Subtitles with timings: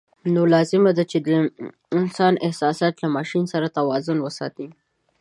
[0.33, 1.29] نو لازم ده چې د
[1.99, 4.67] انسان احساسات له ماشین سره توازن وساتي.